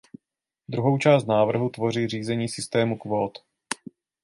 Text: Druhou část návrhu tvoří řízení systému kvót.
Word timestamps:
Druhou 0.69 0.97
část 0.97 1.25
návrhu 1.25 1.69
tvoří 1.69 2.07
řízení 2.07 2.49
systému 2.49 2.97
kvót. 2.97 3.37